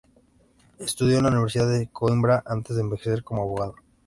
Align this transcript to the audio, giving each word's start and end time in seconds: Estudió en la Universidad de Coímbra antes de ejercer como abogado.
Estudió 0.79 1.19
en 1.19 1.25
la 1.25 1.29
Universidad 1.29 1.69
de 1.71 1.87
Coímbra 1.91 2.41
antes 2.47 2.75
de 2.75 2.81
ejercer 2.83 3.23
como 3.23 3.43
abogado. 3.43 3.75